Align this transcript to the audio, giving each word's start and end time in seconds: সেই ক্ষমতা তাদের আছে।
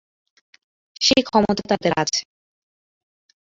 সেই 1.01 1.21
ক্ষমতা 1.23 1.63
তাদের 1.69 1.93
আছে। 1.97 2.21